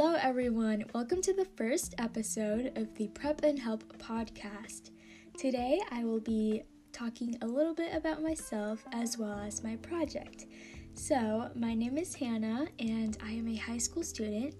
[0.00, 0.84] everyone.
[0.92, 4.90] Welcome to the first episode of the Prep and Help podcast.
[5.38, 10.46] Today, I will be talking a little bit about myself as well as my project.
[10.94, 14.56] So, my name is Hannah, and I am a high school student.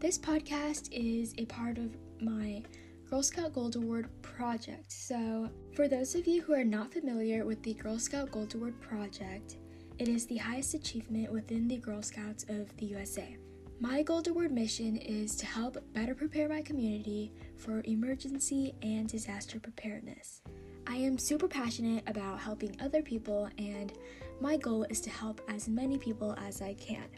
[0.00, 2.62] This podcast is a part of my
[3.08, 4.90] Girl Scout Gold Award project.
[4.90, 8.80] So, for those of you who are not familiar with the Girl Scout Gold Award
[8.80, 9.58] project,
[10.00, 13.36] it is the highest achievement within the Girl Scouts of the USA.
[13.82, 19.58] My Gold Award mission is to help better prepare my community for emergency and disaster
[19.58, 20.40] preparedness.
[20.86, 23.92] I am super passionate about helping other people, and
[24.40, 27.08] my goal is to help as many people as I can.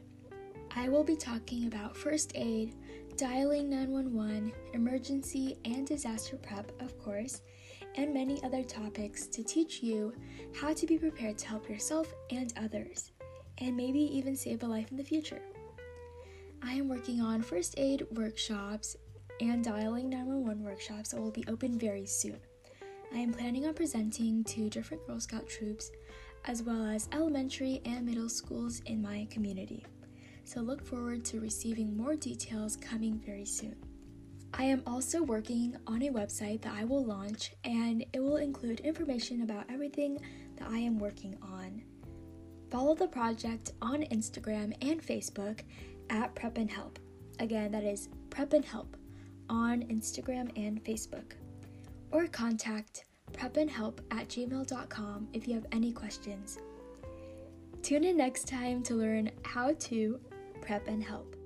[0.74, 2.74] I will be talking about first aid,
[3.18, 7.42] dialing 911, emergency and disaster prep, of course,
[7.96, 10.14] and many other topics to teach you
[10.58, 13.12] how to be prepared to help yourself and others,
[13.58, 15.42] and maybe even save a life in the future.
[16.66, 18.96] I am working on first aid workshops
[19.40, 22.38] and dialing 911 workshops that will be open very soon.
[23.12, 25.90] I am planning on presenting to different Girl Scout troops
[26.46, 29.84] as well as elementary and middle schools in my community.
[30.44, 33.76] So look forward to receiving more details coming very soon.
[34.54, 38.80] I am also working on a website that I will launch and it will include
[38.80, 40.18] information about everything
[40.56, 41.82] that I am working on.
[42.70, 45.60] Follow the project on Instagram and Facebook
[46.10, 46.98] at Prep and Help.
[47.40, 48.96] Again, that is Prep and Help
[49.48, 51.32] on Instagram and Facebook.
[52.10, 56.58] Or contact prepandhelp at gmail.com if you have any questions.
[57.82, 60.20] Tune in next time to learn how to
[60.62, 61.36] prep and help.